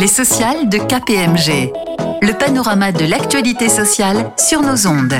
[0.00, 1.72] Les sociales de KPMG.
[2.22, 5.14] Le panorama de l'actualité sociale sur nos ondes.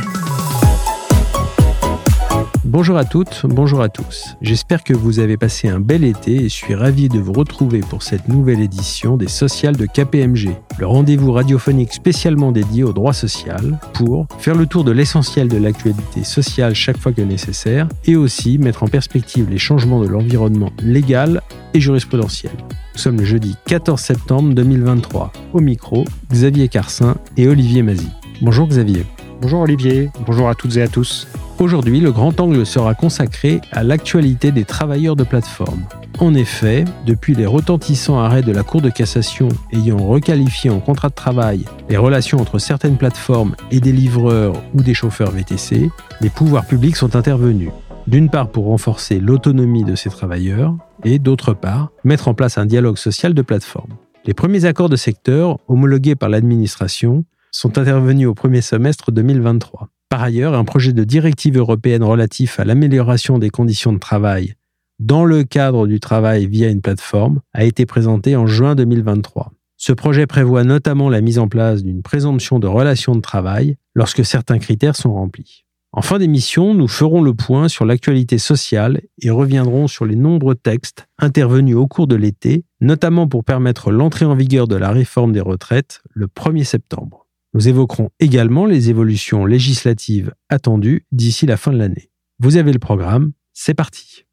[2.64, 4.36] Bonjour à toutes, bonjour à tous.
[4.40, 7.80] J'espère que vous avez passé un bel été et je suis ravi de vous retrouver
[7.80, 13.14] pour cette nouvelle édition des Sociales de KPMG, le rendez-vous radiophonique spécialement dédié au droit
[13.14, 18.14] social pour faire le tour de l'essentiel de l'actualité sociale chaque fois que nécessaire et
[18.14, 21.42] aussi mettre en perspective les changements de l'environnement légal
[21.74, 22.52] et jurisprudentiel.
[22.94, 25.32] Nous sommes le jeudi 14 septembre 2023.
[25.52, 28.08] Au micro, Xavier Carcin et Olivier Mazy.
[28.40, 29.04] Bonjour Xavier.
[29.40, 31.28] Bonjour Olivier, bonjour à toutes et à tous.
[31.60, 35.84] Aujourd'hui, le grand angle sera consacré à l'actualité des travailleurs de plateforme.
[36.20, 41.08] En effet, depuis les retentissants arrêts de la Cour de cassation ayant requalifié en contrat
[41.08, 45.88] de travail les relations entre certaines plateformes et des livreurs ou des chauffeurs VTC,
[46.20, 47.70] les pouvoirs publics sont intervenus.
[48.08, 50.74] D'une part pour renforcer l'autonomie de ces travailleurs
[51.04, 53.94] et d'autre part mettre en place un dialogue social de plateforme.
[54.24, 59.88] Les premiers accords de secteur, homologués par l'administration, sont intervenus au premier semestre 2023.
[60.10, 64.54] Par ailleurs, un projet de directive européenne relatif à l'amélioration des conditions de travail
[64.98, 69.52] dans le cadre du travail via une plateforme a été présenté en juin 2023.
[69.76, 74.24] Ce projet prévoit notamment la mise en place d'une présomption de relation de travail lorsque
[74.24, 75.64] certains critères sont remplis.
[75.92, 80.54] En fin d'émission, nous ferons le point sur l'actualité sociale et reviendrons sur les nombreux
[80.54, 85.32] textes intervenus au cours de l'été, notamment pour permettre l'entrée en vigueur de la réforme
[85.32, 87.26] des retraites le 1er septembre.
[87.54, 92.10] Nous évoquerons également les évolutions législatives attendues d'ici la fin de l'année.
[92.38, 94.26] Vous avez le programme, c'est parti.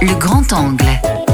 [0.00, 1.27] Le grand angle.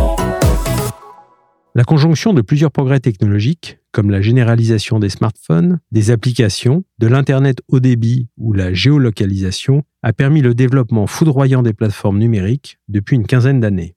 [1.77, 7.63] La conjonction de plusieurs progrès technologiques, comme la généralisation des smartphones, des applications, de l'Internet
[7.67, 13.27] haut débit ou la géolocalisation, a permis le développement foudroyant des plateformes numériques depuis une
[13.27, 13.97] quinzaine d'années.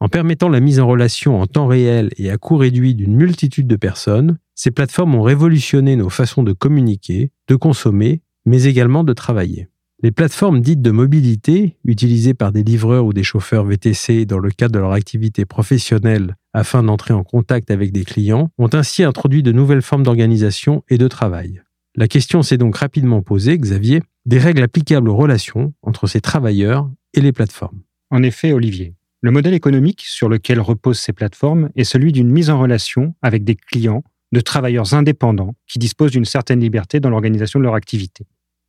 [0.00, 3.66] En permettant la mise en relation en temps réel et à coût réduit d'une multitude
[3.66, 9.12] de personnes, ces plateformes ont révolutionné nos façons de communiquer, de consommer, mais également de
[9.12, 9.68] travailler.
[10.00, 14.50] Les plateformes dites de mobilité, utilisées par des livreurs ou des chauffeurs VTC dans le
[14.50, 19.42] cadre de leur activité professionnelle afin d'entrer en contact avec des clients, ont ainsi introduit
[19.42, 21.62] de nouvelles formes d'organisation et de travail.
[21.96, 26.88] La question s'est donc rapidement posée, Xavier, des règles applicables aux relations entre ces travailleurs
[27.12, 27.82] et les plateformes.
[28.10, 32.50] En effet, Olivier, le modèle économique sur lequel reposent ces plateformes est celui d'une mise
[32.50, 37.58] en relation avec des clients de travailleurs indépendants qui disposent d'une certaine liberté dans l'organisation
[37.58, 38.26] de leur activité.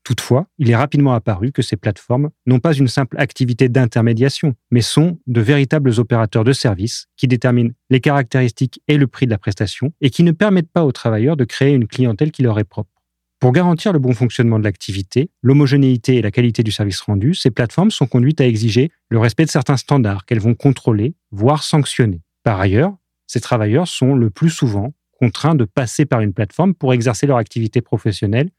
[0.10, 4.82] Toutefois, il est rapidement apparu que ces plateformes n'ont pas une simple activité d'intermédiation, mais
[4.82, 9.38] sont de véritables opérateurs de services qui déterminent les caractéristiques et le prix de la
[9.38, 12.64] prestation et qui ne permettent pas aux travailleurs de créer une clientèle qui leur est
[12.64, 12.90] propre.
[13.40, 17.52] Pour garantir le bon fonctionnement de l'activité, l'homogénéité et la qualité du service rendu, ces
[17.52, 22.24] plateformes sont conduites à exiger le respect de certains standards qu'elles vont contrôler, voire sanctionner.
[22.42, 22.96] Par ailleurs,
[23.28, 27.38] ces travailleurs sont le plus souvent contraints de passer par une plateforme pour exercer leur
[27.38, 28.50] activité professionnelle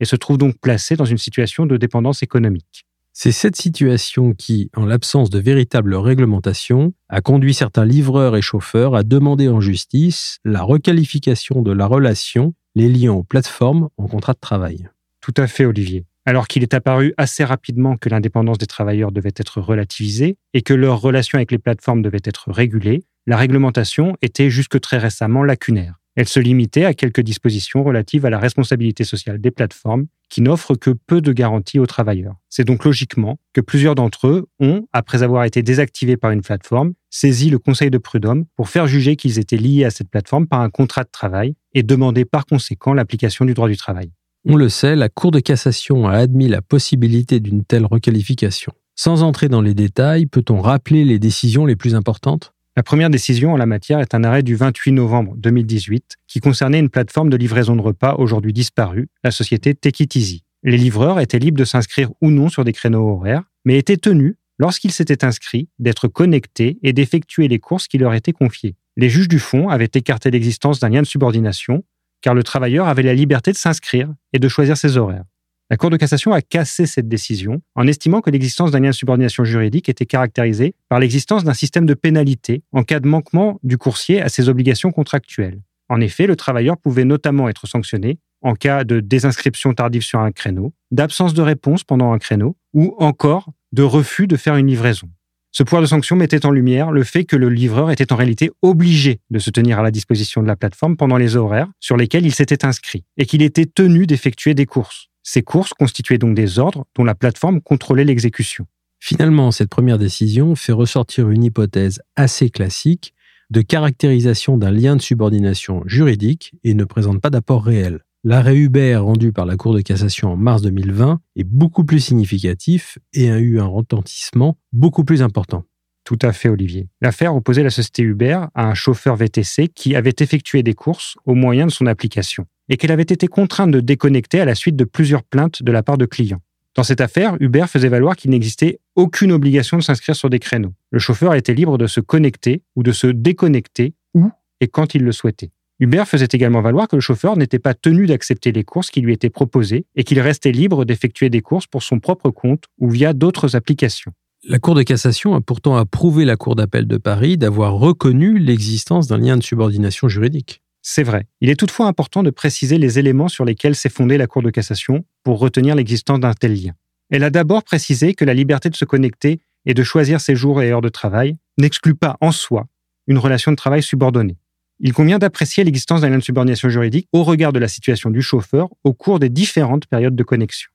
[0.00, 2.84] et se trouvent donc placés dans une situation de dépendance économique.
[3.12, 8.94] C'est cette situation qui, en l'absence de véritable réglementation, a conduit certains livreurs et chauffeurs
[8.94, 14.32] à demander en justice la requalification de la relation les liant aux plateformes en contrat
[14.32, 14.88] de travail.
[15.20, 16.04] Tout à fait, Olivier.
[16.24, 20.74] Alors qu'il est apparu assez rapidement que l'indépendance des travailleurs devait être relativisée et que
[20.74, 25.99] leur relation avec les plateformes devait être régulée, la réglementation était jusque très récemment lacunaire.
[26.20, 30.74] Elle se limitait à quelques dispositions relatives à la responsabilité sociale des plateformes qui n'offrent
[30.74, 32.34] que peu de garanties aux travailleurs.
[32.50, 36.92] C'est donc logiquement que plusieurs d'entre eux ont, après avoir été désactivés par une plateforme,
[37.08, 40.60] saisi le Conseil de prud'homme pour faire juger qu'ils étaient liés à cette plateforme par
[40.60, 44.12] un contrat de travail et demander par conséquent l'application du droit du travail.
[44.46, 48.74] On le sait, la Cour de cassation a admis la possibilité d'une telle requalification.
[48.94, 52.52] Sans entrer dans les détails, peut-on rappeler les décisions les plus importantes?
[52.76, 56.78] La première décision en la matière est un arrêt du 28 novembre 2018 qui concernait
[56.78, 60.44] une plateforme de livraison de repas aujourd'hui disparue, la société Take It Easy.
[60.62, 64.36] Les livreurs étaient libres de s'inscrire ou non sur des créneaux horaires, mais étaient tenus,
[64.58, 68.76] lorsqu'ils s'étaient inscrits, d'être connectés et d'effectuer les courses qui leur étaient confiées.
[68.96, 71.82] Les juges du fond avaient écarté l'existence d'un lien de subordination,
[72.20, 75.24] car le travailleur avait la liberté de s'inscrire et de choisir ses horaires.
[75.70, 78.94] La Cour de cassation a cassé cette décision en estimant que l'existence d'un lien de
[78.94, 83.78] subordination juridique était caractérisée par l'existence d'un système de pénalité en cas de manquement du
[83.78, 85.60] coursier à ses obligations contractuelles.
[85.88, 90.32] En effet, le travailleur pouvait notamment être sanctionné en cas de désinscription tardive sur un
[90.32, 95.08] créneau, d'absence de réponse pendant un créneau ou encore de refus de faire une livraison.
[95.52, 98.50] Ce pouvoir de sanction mettait en lumière le fait que le livreur était en réalité
[98.62, 102.26] obligé de se tenir à la disposition de la plateforme pendant les horaires sur lesquels
[102.26, 105.09] il s'était inscrit et qu'il était tenu d'effectuer des courses.
[105.32, 108.66] Ces courses constituaient donc des ordres dont la plateforme contrôlait l'exécution.
[108.98, 113.14] Finalement, cette première décision fait ressortir une hypothèse assez classique
[113.48, 118.00] de caractérisation d'un lien de subordination juridique et ne présente pas d'apport réel.
[118.24, 122.98] L'arrêt Hubert rendu par la Cour de cassation en mars 2020 est beaucoup plus significatif
[123.12, 125.62] et a eu un retentissement beaucoup plus important.
[126.10, 126.88] Tout à fait, Olivier.
[127.00, 131.36] L'affaire opposait la société Uber à un chauffeur VTC qui avait effectué des courses au
[131.36, 134.82] moyen de son application et qu'elle avait été contrainte de déconnecter à la suite de
[134.82, 136.42] plusieurs plaintes de la part de clients.
[136.74, 140.74] Dans cette affaire, Uber faisait valoir qu'il n'existait aucune obligation de s'inscrire sur des créneaux.
[140.90, 145.04] Le chauffeur était libre de se connecter ou de se déconnecter où et quand il
[145.04, 145.52] le souhaitait.
[145.78, 149.12] Uber faisait également valoir que le chauffeur n'était pas tenu d'accepter les courses qui lui
[149.12, 153.12] étaient proposées et qu'il restait libre d'effectuer des courses pour son propre compte ou via
[153.12, 154.12] d'autres applications.
[154.42, 159.06] La Cour de cassation a pourtant approuvé la Cour d'appel de Paris d'avoir reconnu l'existence
[159.06, 160.62] d'un lien de subordination juridique.
[160.80, 161.26] C'est vrai.
[161.42, 164.48] Il est toutefois important de préciser les éléments sur lesquels s'est fondée la Cour de
[164.48, 166.72] cassation pour retenir l'existence d'un tel lien.
[167.10, 170.62] Elle a d'abord précisé que la liberté de se connecter et de choisir ses jours
[170.62, 172.66] et heures de travail n'exclut pas en soi
[173.08, 174.38] une relation de travail subordonnée.
[174.78, 178.22] Il convient d'apprécier l'existence d'un lien de subordination juridique au regard de la situation du
[178.22, 180.70] chauffeur au cours des différentes périodes de connexion.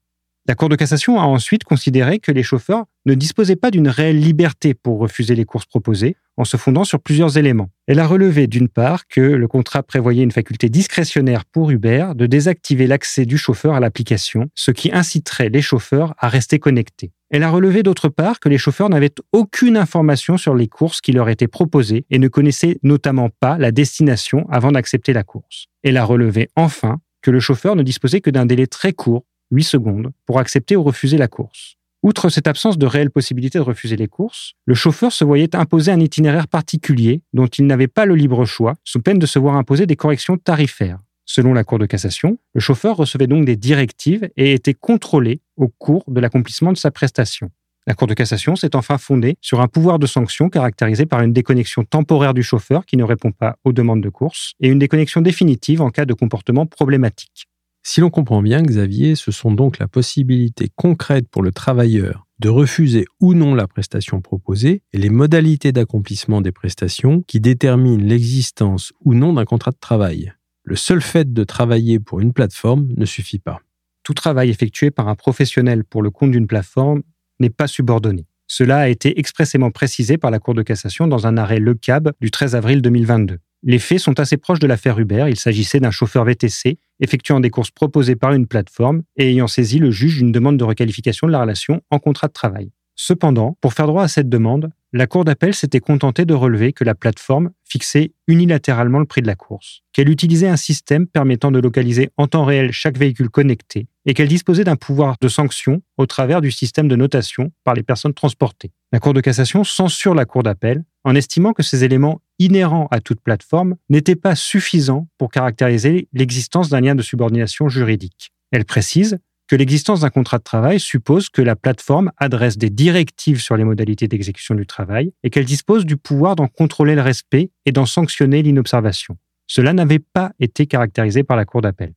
[0.48, 4.20] La Cour de cassation a ensuite considéré que les chauffeurs ne disposaient pas d'une réelle
[4.20, 7.72] liberté pour refuser les courses proposées, en se fondant sur plusieurs éléments.
[7.88, 12.28] Elle a relevé d'une part que le contrat prévoyait une faculté discrétionnaire pour Uber de
[12.28, 17.12] désactiver l'accès du chauffeur à l'application, ce qui inciterait les chauffeurs à rester connectés.
[17.32, 21.12] Elle a relevé d'autre part que les chauffeurs n'avaient aucune information sur les courses qui
[21.12, 25.66] leur étaient proposées et ne connaissaient notamment pas la destination avant d'accepter la course.
[25.82, 29.64] Elle a relevé enfin que le chauffeur ne disposait que d'un délai très court 8
[29.64, 31.78] secondes, pour accepter ou refuser la course.
[32.04, 35.92] Outre cette absence de réelle possibilité de refuser les courses, le chauffeur se voyait imposer
[35.92, 39.56] un itinéraire particulier dont il n'avait pas le libre choix, sous peine de se voir
[39.56, 41.00] imposer des corrections tarifaires.
[41.26, 45.68] Selon la Cour de cassation, le chauffeur recevait donc des directives et était contrôlé au
[45.68, 47.50] cours de l'accomplissement de sa prestation.
[47.88, 51.34] La Cour de cassation s'est enfin fondée sur un pouvoir de sanction caractérisé par une
[51.34, 55.22] déconnexion temporaire du chauffeur qui ne répond pas aux demandes de course et une déconnexion
[55.22, 57.48] définitive en cas de comportement problématique.
[57.88, 62.50] Si l'on comprend bien, Xavier, ce sont donc la possibilité concrète pour le travailleur de
[62.50, 68.92] refuser ou non la prestation proposée et les modalités d'accomplissement des prestations qui déterminent l'existence
[69.02, 70.34] ou non d'un contrat de travail.
[70.64, 73.60] Le seul fait de travailler pour une plateforme ne suffit pas.
[74.02, 77.04] Tout travail effectué par un professionnel pour le compte d'une plateforme
[77.40, 78.26] n'est pas subordonné.
[78.48, 82.14] Cela a été expressément précisé par la Cour de cassation dans un arrêt Le Cab
[82.20, 83.38] du 13 avril 2022.
[83.68, 85.26] Les faits sont assez proches de l'affaire Uber.
[85.28, 89.80] Il s'agissait d'un chauffeur VTC effectuant des courses proposées par une plateforme et ayant saisi
[89.80, 92.72] le juge d'une demande de requalification de la relation en contrat de travail.
[92.94, 96.84] Cependant, pour faire droit à cette demande, la Cour d'appel s'était contentée de relever que
[96.84, 101.60] la plateforme fixait unilatéralement le prix de la course, qu'elle utilisait un système permettant de
[101.60, 106.06] localiser en temps réel chaque véhicule connecté et qu'elle disposait d'un pouvoir de sanction au
[106.06, 108.72] travers du système de notation par les personnes transportées.
[108.94, 113.00] La Cour de cassation censure la Cour d'appel en estimant que ces éléments inhérents à
[113.00, 118.32] toute plateforme n'étaient pas suffisants pour caractériser l'existence d'un lien de subordination juridique.
[118.52, 123.42] Elle précise que l'existence d'un contrat de travail suppose que la plateforme adresse des directives
[123.42, 127.52] sur les modalités d'exécution du travail et qu'elle dispose du pouvoir d'en contrôler le respect
[127.66, 129.18] et d'en sanctionner l'inobservation.
[129.48, 131.94] Cela n'avait pas été caractérisé par la Cour d'appel.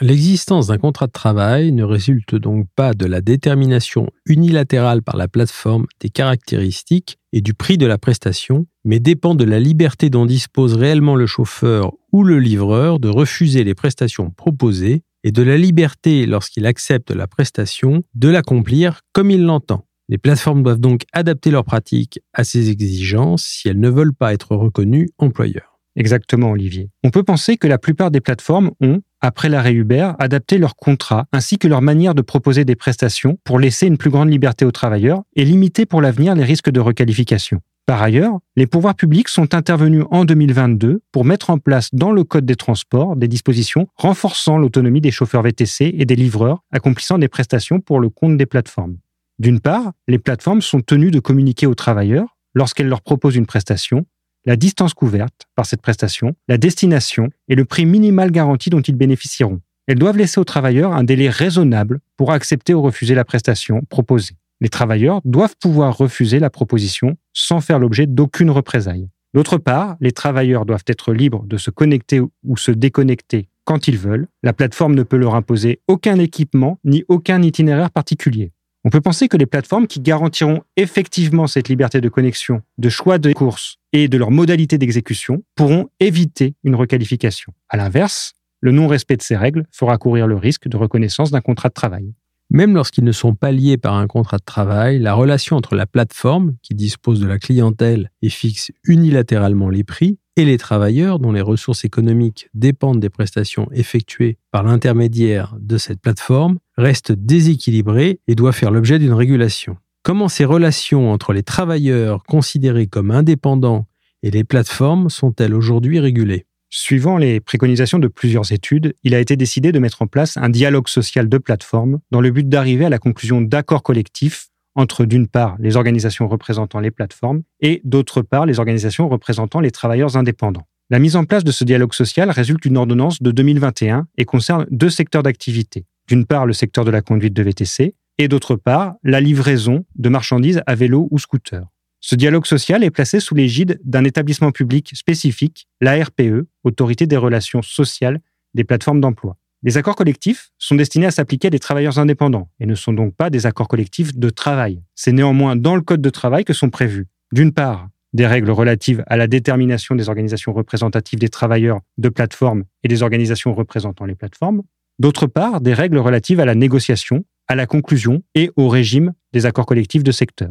[0.00, 5.26] L'existence d'un contrat de travail ne résulte donc pas de la détermination unilatérale par la
[5.26, 10.24] plateforme des caractéristiques et du prix de la prestation, mais dépend de la liberté dont
[10.24, 15.56] dispose réellement le chauffeur ou le livreur de refuser les prestations proposées et de la
[15.58, 19.84] liberté, lorsqu'il accepte la prestation, de l'accomplir comme il l'entend.
[20.08, 24.32] Les plateformes doivent donc adapter leurs pratiques à ces exigences si elles ne veulent pas
[24.32, 25.78] être reconnues employeurs.
[25.96, 26.90] Exactement, Olivier.
[27.02, 31.26] On peut penser que la plupart des plateformes ont, après l'arrêt Uber, adapté leurs contrats
[31.32, 34.70] ainsi que leur manière de proposer des prestations pour laisser une plus grande liberté aux
[34.70, 37.60] travailleurs et limiter pour l'avenir les risques de requalification.
[37.88, 42.22] Par ailleurs, les pouvoirs publics sont intervenus en 2022 pour mettre en place dans le
[42.22, 47.28] Code des transports des dispositions renforçant l'autonomie des chauffeurs VTC et des livreurs accomplissant des
[47.28, 48.98] prestations pour le compte des plateformes.
[49.38, 54.04] D'une part, les plateformes sont tenues de communiquer aux travailleurs, lorsqu'elles leur proposent une prestation,
[54.48, 58.96] la distance couverte par cette prestation, la destination et le prix minimal garanti dont ils
[58.96, 59.60] bénéficieront.
[59.86, 64.36] Elles doivent laisser aux travailleurs un délai raisonnable pour accepter ou refuser la prestation proposée.
[64.62, 69.10] Les travailleurs doivent pouvoir refuser la proposition sans faire l'objet d'aucune représaille.
[69.34, 73.98] D'autre part, les travailleurs doivent être libres de se connecter ou se déconnecter quand ils
[73.98, 74.28] veulent.
[74.42, 78.52] La plateforme ne peut leur imposer aucun équipement ni aucun itinéraire particulier.
[78.88, 83.18] On peut penser que les plateformes qui garantiront effectivement cette liberté de connexion, de choix
[83.18, 87.52] de courses et de leur modalité d'exécution pourront éviter une requalification.
[87.68, 91.68] À l'inverse, le non-respect de ces règles fera courir le risque de reconnaissance d'un contrat
[91.68, 92.14] de travail.
[92.48, 95.84] Même lorsqu'ils ne sont pas liés par un contrat de travail, la relation entre la
[95.84, 101.32] plateforme, qui dispose de la clientèle et fixe unilatéralement les prix, et les travailleurs, dont
[101.32, 108.36] les ressources économiques dépendent des prestations effectuées par l'intermédiaire de cette plateforme, reste déséquilibrée et
[108.36, 109.78] doit faire l'objet d'une régulation.
[110.04, 113.88] Comment ces relations entre les travailleurs considérés comme indépendants
[114.22, 116.46] et les plateformes sont-elles aujourd'hui régulées?
[116.70, 120.50] Suivant les préconisations de plusieurs études, il a été décidé de mettre en place un
[120.50, 125.26] dialogue social de plateforme dans le but d'arriver à la conclusion d'accords collectifs entre d'une
[125.26, 130.68] part les organisations représentant les plateformes et d'autre part les organisations représentant les travailleurs indépendants.
[130.88, 134.66] La mise en place de ce dialogue social résulte d'une ordonnance de 2021 et concerne
[134.70, 135.84] deux secteurs d'activité.
[136.06, 140.08] D'une part le secteur de la conduite de VTC et d'autre part la livraison de
[140.08, 141.66] marchandises à vélo ou scooter.
[142.00, 147.62] Ce dialogue social est placé sous l'égide d'un établissement public spécifique, l'ARPE, Autorité des relations
[147.62, 148.20] sociales
[148.54, 149.36] des plateformes d'emploi.
[149.64, 153.16] Les accords collectifs sont destinés à s'appliquer à des travailleurs indépendants et ne sont donc
[153.16, 154.82] pas des accords collectifs de travail.
[154.94, 159.02] C'est néanmoins dans le Code de travail que sont prévus, d'une part, des règles relatives
[159.08, 164.14] à la détermination des organisations représentatives des travailleurs de plateformes et des organisations représentant les
[164.14, 164.62] plateformes,
[165.00, 169.44] d'autre part, des règles relatives à la négociation, à la conclusion et au régime des
[169.44, 170.50] accords collectifs de secteur.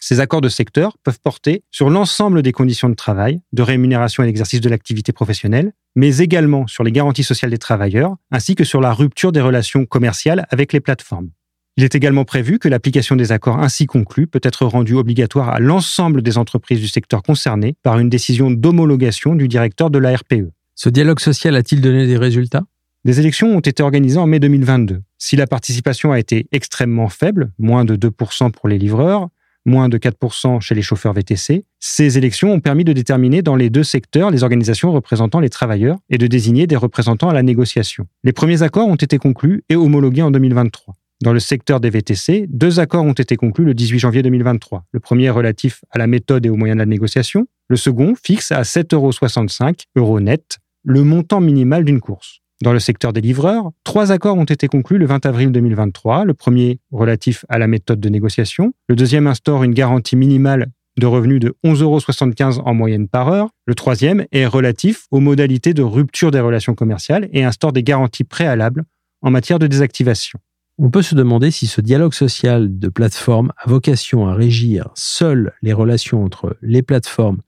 [0.00, 4.26] Ces accords de secteur peuvent porter sur l'ensemble des conditions de travail, de rémunération et
[4.26, 8.80] d'exercice de l'activité professionnelle, mais également sur les garanties sociales des travailleurs, ainsi que sur
[8.80, 11.30] la rupture des relations commerciales avec les plateformes.
[11.78, 15.60] Il est également prévu que l'application des accords ainsi conclus peut être rendue obligatoire à
[15.60, 20.50] l'ensemble des entreprises du secteur concerné par une décision d'homologation du directeur de la RPE.
[20.74, 22.64] Ce dialogue social a-t-il donné des résultats?
[23.04, 25.02] Des élections ont été organisées en mai 2022.
[25.18, 29.28] Si la participation a été extrêmement faible, moins de 2% pour les livreurs,
[29.66, 31.64] moins de 4% chez les chauffeurs VTC.
[31.80, 35.98] Ces élections ont permis de déterminer dans les deux secteurs les organisations représentant les travailleurs
[36.08, 38.06] et de désigner des représentants à la négociation.
[38.24, 40.94] Les premiers accords ont été conclus et homologués en 2023.
[41.22, 44.84] Dans le secteur des VTC, deux accords ont été conclus le 18 janvier 2023.
[44.92, 47.46] Le premier relatif à la méthode et aux moyens de la négociation.
[47.68, 52.40] Le second fixe à 7,65 euros net le montant minimal d'une course.
[52.62, 56.24] Dans le secteur des livreurs, trois accords ont été conclus le 20 avril 2023.
[56.24, 58.72] Le premier relatif à la méthode de négociation.
[58.88, 63.50] Le deuxième instaure une garantie minimale de revenus de 11,75 euros en moyenne par heure.
[63.66, 68.24] Le troisième est relatif aux modalités de rupture des relations commerciales et instaure des garanties
[68.24, 68.84] préalables
[69.20, 70.38] en matière de désactivation.
[70.78, 75.52] On peut se demander si ce dialogue social de plateforme a vocation à régir seules
[75.62, 77.40] les relations entre les plateformes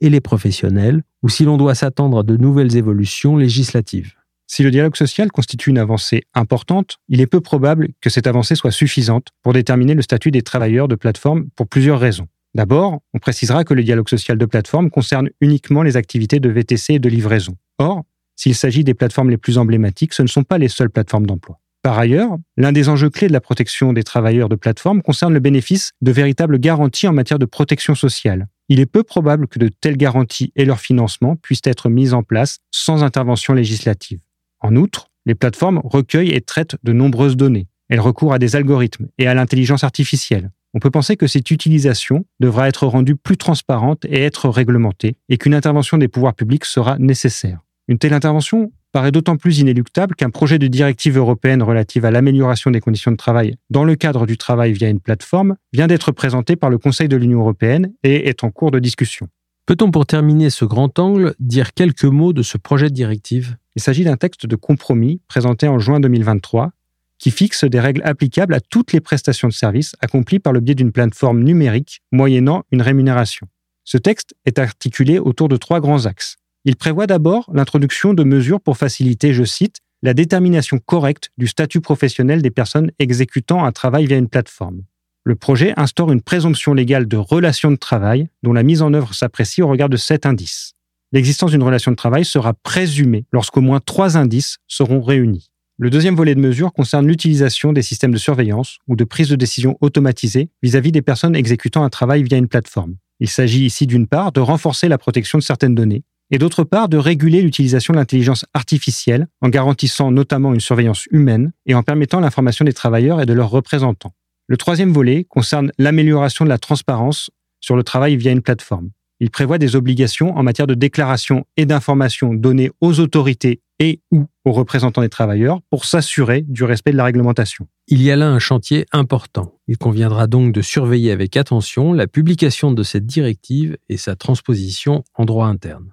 [0.00, 4.14] et les professionnels, ou si l'on doit s'attendre à de nouvelles évolutions législatives.
[4.46, 8.54] Si le dialogue social constitue une avancée importante, il est peu probable que cette avancée
[8.54, 12.28] soit suffisante pour déterminer le statut des travailleurs de plateforme pour plusieurs raisons.
[12.54, 16.94] D'abord, on précisera que le dialogue social de plateforme concerne uniquement les activités de VTC
[16.94, 17.56] et de livraison.
[17.78, 18.04] Or,
[18.36, 21.58] s'il s'agit des plateformes les plus emblématiques, ce ne sont pas les seules plateformes d'emploi.
[21.82, 25.40] Par ailleurs, l'un des enjeux clés de la protection des travailleurs de plateforme concerne le
[25.40, 28.46] bénéfice de véritables garanties en matière de protection sociale.
[28.68, 32.22] Il est peu probable que de telles garanties et leur financement puissent être mises en
[32.22, 34.20] place sans intervention législative.
[34.64, 37.68] En outre, les plateformes recueillent et traitent de nombreuses données.
[37.90, 40.52] Elles recourent à des algorithmes et à l'intelligence artificielle.
[40.72, 45.36] On peut penser que cette utilisation devra être rendue plus transparente et être réglementée, et
[45.36, 47.60] qu'une intervention des pouvoirs publics sera nécessaire.
[47.88, 52.70] Une telle intervention paraît d'autant plus inéluctable qu'un projet de directive européenne relative à l'amélioration
[52.70, 56.56] des conditions de travail dans le cadre du travail via une plateforme vient d'être présenté
[56.56, 59.28] par le Conseil de l'Union européenne et est en cours de discussion.
[59.66, 63.58] Peut-on pour terminer ce grand angle dire quelques mots de ce projet de directive?
[63.76, 66.72] Il s'agit d'un texte de compromis présenté en juin 2023
[67.18, 70.74] qui fixe des règles applicables à toutes les prestations de services accomplies par le biais
[70.74, 73.46] d'une plateforme numérique moyennant une rémunération.
[73.84, 76.36] Ce texte est articulé autour de trois grands axes.
[76.64, 81.80] Il prévoit d'abord l'introduction de mesures pour faciliter, je cite, la détermination correcte du statut
[81.80, 84.82] professionnel des personnes exécutant un travail via une plateforme
[85.24, 89.14] le projet instaure une présomption légale de relation de travail dont la mise en œuvre
[89.14, 90.73] s'apprécie au regard de sept indices.
[91.14, 95.52] L'existence d'une relation de travail sera présumée lorsqu'au moins trois indices seront réunis.
[95.78, 99.36] Le deuxième volet de mesure concerne l'utilisation des systèmes de surveillance ou de prise de
[99.36, 102.96] décision automatisée vis-à-vis des personnes exécutant un travail via une plateforme.
[103.20, 106.02] Il s'agit ici d'une part de renforcer la protection de certaines données
[106.32, 111.52] et d'autre part de réguler l'utilisation de l'intelligence artificielle en garantissant notamment une surveillance humaine
[111.66, 114.16] et en permettant l'information des travailleurs et de leurs représentants.
[114.48, 117.30] Le troisième volet concerne l'amélioration de la transparence
[117.60, 118.90] sur le travail via une plateforme.
[119.20, 124.26] Il prévoit des obligations en matière de déclaration et d'information données aux autorités et ou
[124.44, 127.66] aux représentants des travailleurs pour s'assurer du respect de la réglementation.
[127.88, 129.54] Il y a là un chantier important.
[129.68, 135.04] Il conviendra donc de surveiller avec attention la publication de cette directive et sa transposition
[135.14, 135.92] en droit interne.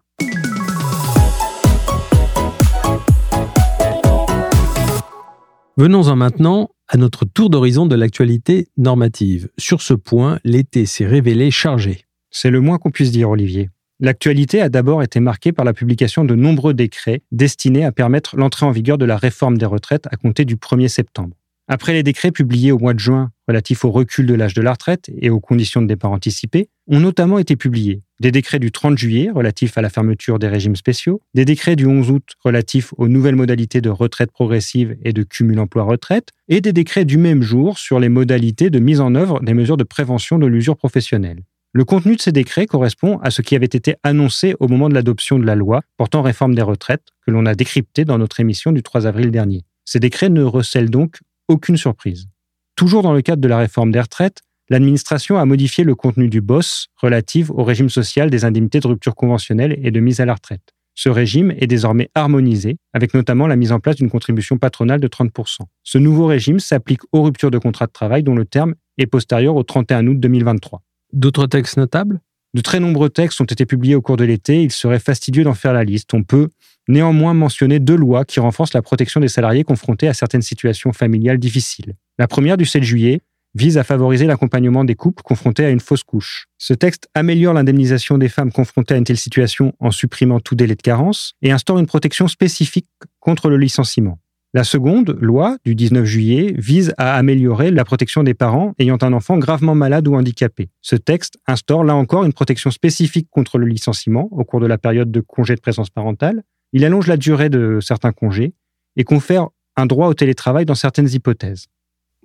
[5.78, 9.50] Venons-en maintenant à notre tour d'horizon de l'actualité normative.
[9.58, 12.06] Sur ce point, l'été s'est révélé chargé.
[12.32, 13.70] C'est le moins qu'on puisse dire, Olivier.
[14.00, 18.66] L'actualité a d'abord été marquée par la publication de nombreux décrets destinés à permettre l'entrée
[18.66, 21.36] en vigueur de la réforme des retraites à compter du 1er septembre.
[21.68, 24.72] Après les décrets publiés au mois de juin relatifs au recul de l'âge de la
[24.72, 28.98] retraite et aux conditions de départ anticipé, ont notamment été publiés des décrets du 30
[28.98, 33.08] juillet relatifs à la fermeture des régimes spéciaux, des décrets du 11 août relatifs aux
[33.08, 37.78] nouvelles modalités de retraite progressive et de cumul emploi-retraite, et des décrets du même jour
[37.78, 41.42] sur les modalités de mise en œuvre des mesures de prévention de l'usure professionnelle.
[41.74, 44.94] Le contenu de ces décrets correspond à ce qui avait été annoncé au moment de
[44.94, 48.74] l'adoption de la loi portant réforme des retraites que l'on a décrypté dans notre émission
[48.74, 49.64] du 3 avril dernier.
[49.86, 52.28] Ces décrets ne recèlent donc aucune surprise.
[52.76, 56.42] Toujours dans le cadre de la réforme des retraites, l'administration a modifié le contenu du
[56.42, 60.34] BOSS relatif au régime social des indemnités de rupture conventionnelle et de mise à la
[60.34, 60.74] retraite.
[60.94, 65.08] Ce régime est désormais harmonisé, avec notamment la mise en place d'une contribution patronale de
[65.08, 65.60] 30%.
[65.84, 69.56] Ce nouveau régime s'applique aux ruptures de contrat de travail dont le terme est postérieur
[69.56, 70.82] au 31 août 2023.
[71.14, 72.22] D'autres textes notables?
[72.54, 75.54] De très nombreux textes ont été publiés au cours de l'été, il serait fastidieux d'en
[75.54, 76.14] faire la liste.
[76.14, 76.50] On peut
[76.88, 81.38] néanmoins mentionner deux lois qui renforcent la protection des salariés confrontés à certaines situations familiales
[81.38, 81.94] difficiles.
[82.20, 83.22] La première du 7 juillet
[83.56, 86.48] vise à favoriser l'accompagnement des couples confrontés à une fausse couche.
[86.58, 90.76] Ce texte améliore l'indemnisation des femmes confrontées à une telle situation en supprimant tout délai
[90.76, 92.88] de carence et instaure une protection spécifique
[93.20, 94.20] contre le licenciement.
[94.54, 99.14] La seconde loi du 19 juillet vise à améliorer la protection des parents ayant un
[99.14, 100.70] enfant gravement malade ou handicapé.
[100.82, 104.78] Ce texte instaure là encore une protection spécifique contre le licenciement au cours de la
[104.78, 106.44] période de congé de présence parentale
[106.74, 108.54] il allonge la durée de certains congés
[108.96, 111.68] et confère un droit au télétravail dans certaines hypothèses.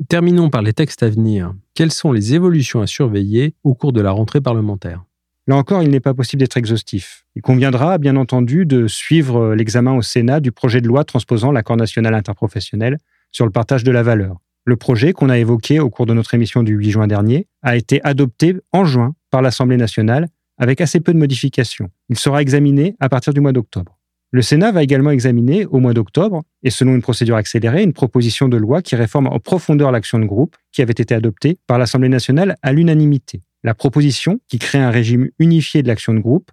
[0.09, 1.55] Terminons par les textes à venir.
[1.75, 5.05] Quelles sont les évolutions à surveiller au cours de la rentrée parlementaire?
[5.49, 7.25] Là encore, il n'est pas possible d'être exhaustif.
[7.37, 11.77] Il conviendra, bien entendu, de suivre l'examen au Sénat du projet de loi transposant l'accord
[11.77, 12.99] national interprofessionnel
[13.31, 14.39] sur le partage de la valeur.
[14.65, 17.77] Le projet qu'on a évoqué au cours de notre émission du 8 juin dernier a
[17.77, 20.27] été adopté en juin par l'Assemblée nationale
[20.59, 21.91] avec assez peu de modifications.
[22.09, 23.97] Il sera examiné à partir du mois d'octobre.
[24.33, 28.49] Le Sénat va également examiner au mois d'octobre, et selon une procédure accélérée, une proposition
[28.49, 32.09] de loi qui réforme en profondeur l'action de groupe qui avait été adoptée par l'Assemblée
[32.09, 33.43] nationale à l'unanimité.
[33.67, 36.53] La proposition, qui crée un régime unifié de l'action de groupe,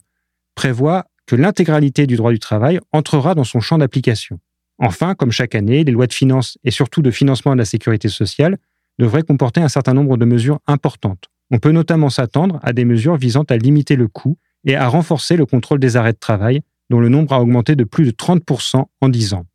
[0.56, 4.40] prévoit que l'intégralité du droit du travail entrera dans son champ d'application.
[4.80, 8.10] Enfin, comme chaque année, les lois de finances et surtout de financement de la sécurité
[8.10, 8.58] sociale
[8.98, 11.26] devraient comporter un certain nombre de mesures importantes.
[11.52, 15.38] On peut notamment s'attendre à des mesures visant à limiter le coût et à renforcer
[15.38, 18.86] le contrôle des arrêts de travail dont le nombre a augmenté de plus de 30%
[19.02, 19.46] en 10 ans.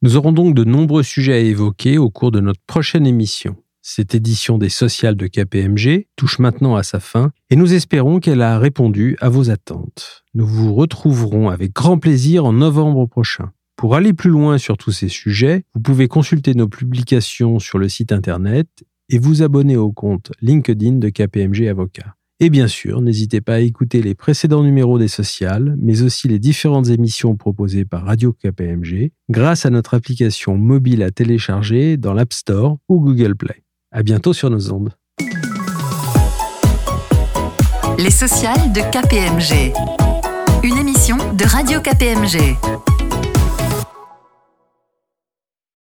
[0.00, 3.61] Nous aurons donc de nombreux sujets à évoquer au cours de notre prochaine émission.
[3.84, 8.40] Cette édition des sociales de KPMG touche maintenant à sa fin et nous espérons qu'elle
[8.40, 10.22] a répondu à vos attentes.
[10.34, 13.50] Nous vous retrouverons avec grand plaisir en novembre prochain.
[13.74, 17.88] Pour aller plus loin sur tous ces sujets, vous pouvez consulter nos publications sur le
[17.88, 18.68] site internet
[19.08, 22.14] et vous abonner au compte LinkedIn de KPMG Avocat.
[22.38, 26.38] Et bien sûr, n'hésitez pas à écouter les précédents numéros des sociales, mais aussi les
[26.38, 32.32] différentes émissions proposées par Radio KPMG grâce à notre application mobile à télécharger dans l'App
[32.32, 33.62] Store ou Google Play.
[33.94, 34.90] À bientôt sur nos ondes.
[37.98, 39.74] Les sociales de KPMG.
[40.62, 42.56] Une émission de Radio KPMG.